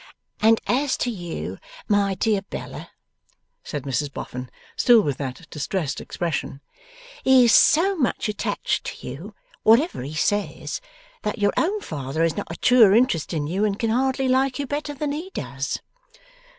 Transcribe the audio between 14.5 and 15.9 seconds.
you better than he does.